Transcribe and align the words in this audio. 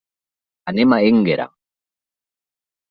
Anem 0.73 0.95
a 0.95 0.99
Énguera. 1.11 1.49